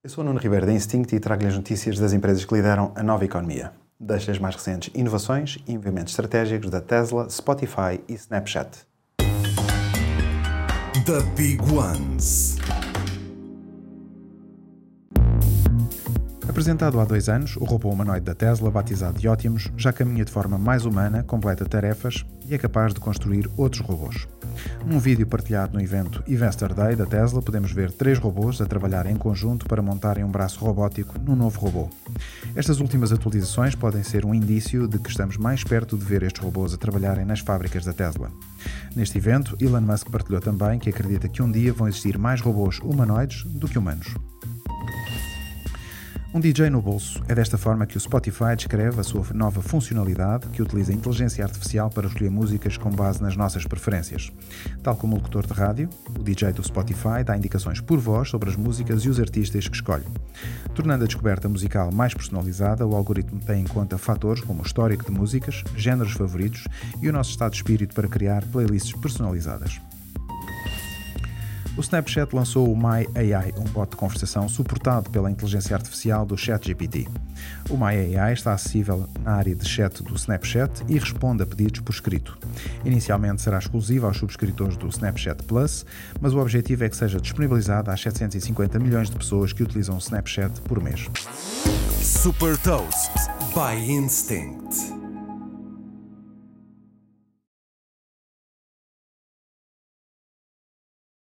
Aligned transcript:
Eu 0.00 0.08
sou 0.08 0.22
Nuno 0.22 0.38
Ribeiro 0.38 0.64
da 0.64 0.72
Instinct 0.72 1.12
e 1.12 1.18
trago-lhe 1.18 1.48
as 1.48 1.56
notícias 1.56 1.98
das 1.98 2.12
empresas 2.12 2.44
que 2.44 2.54
lideram 2.54 2.92
a 2.94 3.02
nova 3.02 3.24
economia. 3.24 3.72
Deixe 3.98 4.30
as 4.30 4.38
mais 4.38 4.54
recentes 4.54 4.94
inovações 4.94 5.58
e 5.66 5.76
movimentos 5.76 6.12
estratégicos 6.12 6.70
da 6.70 6.80
Tesla, 6.80 7.28
Spotify 7.28 8.00
e 8.06 8.14
Snapchat. 8.14 8.86
The 11.04 11.20
Big 11.34 11.60
Ones. 11.72 12.58
Apresentado 16.58 16.98
há 16.98 17.04
dois 17.04 17.28
anos, 17.28 17.56
o 17.56 17.64
robô 17.64 17.88
humanoide 17.88 18.26
da 18.26 18.34
Tesla, 18.34 18.68
batizado 18.68 19.16
de 19.16 19.28
Optimus, 19.28 19.70
já 19.76 19.92
caminha 19.92 20.24
de 20.24 20.32
forma 20.32 20.58
mais 20.58 20.84
humana, 20.84 21.22
completa 21.22 21.64
tarefas 21.64 22.26
e 22.48 22.52
é 22.52 22.58
capaz 22.58 22.92
de 22.92 22.98
construir 22.98 23.48
outros 23.56 23.80
robôs. 23.80 24.26
Num 24.84 24.98
vídeo 24.98 25.24
partilhado 25.24 25.74
no 25.74 25.80
evento 25.80 26.20
Investor 26.26 26.74
Day 26.74 26.96
da 26.96 27.06
Tesla, 27.06 27.40
podemos 27.40 27.70
ver 27.70 27.92
três 27.92 28.18
robôs 28.18 28.60
a 28.60 28.66
trabalhar 28.66 29.06
em 29.06 29.14
conjunto 29.14 29.66
para 29.66 29.80
montarem 29.80 30.24
um 30.24 30.32
braço 30.32 30.58
robótico 30.58 31.16
num 31.20 31.36
novo 31.36 31.60
robô. 31.60 31.88
Estas 32.56 32.80
últimas 32.80 33.12
atualizações 33.12 33.76
podem 33.76 34.02
ser 34.02 34.26
um 34.26 34.34
indício 34.34 34.88
de 34.88 34.98
que 34.98 35.10
estamos 35.10 35.36
mais 35.36 35.62
perto 35.62 35.96
de 35.96 36.04
ver 36.04 36.24
estes 36.24 36.42
robôs 36.42 36.74
a 36.74 36.76
trabalharem 36.76 37.24
nas 37.24 37.38
fábricas 37.38 37.84
da 37.84 37.92
Tesla. 37.92 38.32
Neste 38.96 39.16
evento, 39.16 39.56
Elon 39.60 39.82
Musk 39.82 40.10
partilhou 40.10 40.40
também 40.40 40.80
que 40.80 40.90
acredita 40.90 41.28
que 41.28 41.40
um 41.40 41.52
dia 41.52 41.72
vão 41.72 41.86
existir 41.86 42.18
mais 42.18 42.40
robôs 42.40 42.80
humanoides 42.80 43.44
do 43.44 43.68
que 43.68 43.78
humanos. 43.78 44.12
Um 46.34 46.40
DJ 46.40 46.68
no 46.68 46.82
bolso. 46.82 47.22
É 47.26 47.34
desta 47.34 47.56
forma 47.56 47.86
que 47.86 47.96
o 47.96 48.00
Spotify 48.00 48.54
descreve 48.54 49.00
a 49.00 49.02
sua 49.02 49.24
nova 49.32 49.62
funcionalidade 49.62 50.46
que 50.48 50.60
utiliza 50.60 50.92
a 50.92 50.94
inteligência 50.94 51.42
artificial 51.42 51.88
para 51.88 52.06
escolher 52.06 52.30
músicas 52.30 52.76
com 52.76 52.90
base 52.90 53.22
nas 53.22 53.34
nossas 53.34 53.64
preferências. 53.64 54.30
Tal 54.82 54.94
como 54.94 55.14
o 55.14 55.16
locutor 55.16 55.46
de 55.46 55.54
rádio, 55.54 55.88
o 56.18 56.22
DJ 56.22 56.52
do 56.52 56.62
Spotify 56.62 57.24
dá 57.24 57.34
indicações 57.34 57.80
por 57.80 57.98
voz 57.98 58.28
sobre 58.28 58.50
as 58.50 58.56
músicas 58.56 59.02
e 59.04 59.08
os 59.08 59.18
artistas 59.18 59.68
que 59.68 59.74
escolhe. 59.74 60.04
Tornando 60.74 61.04
a 61.04 61.06
descoberta 61.06 61.48
musical 61.48 61.90
mais 61.90 62.12
personalizada, 62.12 62.86
o 62.86 62.94
algoritmo 62.94 63.40
tem 63.40 63.62
em 63.62 63.66
conta 63.66 63.96
fatores 63.96 64.42
como 64.42 64.62
o 64.62 64.66
histórico 64.66 65.06
de 65.06 65.10
músicas, 65.10 65.64
géneros 65.76 66.12
favoritos 66.12 66.64
e 67.00 67.08
o 67.08 67.12
nosso 67.12 67.30
estado 67.30 67.52
de 67.52 67.56
espírito 67.56 67.94
para 67.94 68.06
criar 68.06 68.44
playlists 68.44 68.92
personalizadas. 69.00 69.80
O 71.78 71.80
Snapchat 71.80 72.34
lançou 72.34 72.72
o 72.72 72.76
My 72.76 73.06
AI, 73.14 73.54
um 73.56 73.62
bot 73.62 73.90
de 73.90 73.96
conversação 73.96 74.48
suportado 74.48 75.10
pela 75.10 75.30
inteligência 75.30 75.76
artificial 75.76 76.26
do 76.26 76.36
ChatGPT. 76.36 77.06
O 77.70 77.76
My 77.76 78.16
AI 78.16 78.32
está 78.32 78.52
acessível 78.52 79.08
na 79.22 79.34
área 79.34 79.54
de 79.54 79.64
chat 79.64 80.02
do 80.02 80.16
Snapchat 80.16 80.82
e 80.88 80.98
responde 80.98 81.44
a 81.44 81.46
pedidos 81.46 81.78
por 81.78 81.92
escrito. 81.92 82.36
Inicialmente 82.84 83.42
será 83.42 83.58
exclusivo 83.58 84.06
aos 84.06 84.16
subscritores 84.16 84.76
do 84.76 84.88
Snapchat 84.88 85.44
Plus, 85.44 85.86
mas 86.20 86.34
o 86.34 86.40
objetivo 86.40 86.82
é 86.82 86.88
que 86.88 86.96
seja 86.96 87.20
disponibilizado 87.20 87.92
às 87.92 88.00
750 88.00 88.76
milhões 88.80 89.08
de 89.08 89.16
pessoas 89.16 89.52
que 89.52 89.62
utilizam 89.62 89.94
o 89.94 89.98
Snapchat 89.98 90.60
por 90.62 90.82
mês. 90.82 91.08
Super 92.02 92.58
Toast 92.58 93.12
by 93.54 93.88
Instinct. 93.88 94.87